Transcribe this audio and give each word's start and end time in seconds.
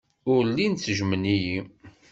Ur 0.33 0.41
llin 0.49 0.73
ttejjmen-iyi. 0.73 1.59